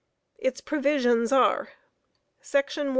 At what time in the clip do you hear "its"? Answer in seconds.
0.39-0.61